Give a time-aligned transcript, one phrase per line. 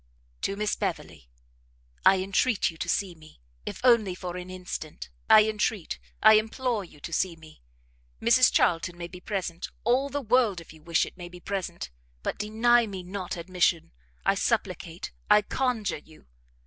[0.41, 1.29] To Miss Beverley.
[2.03, 3.39] I entreat you to see me!
[3.67, 7.61] if only for an instant, I entreat, I implore you to see me!
[8.19, 11.91] Mrs Charlton may be present, all the world, if you wish it, may be present,
[12.23, 13.91] but deny me not admission,
[14.25, 16.25] I supplicate, I conjure you!